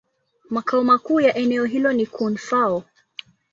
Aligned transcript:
Makao 0.49 0.83
makuu 0.83 1.19
ya 1.19 1.33
eneo 1.35 1.65
hilo 1.65 1.93
ni 1.93 2.05
Koun-Fao. 2.05 2.83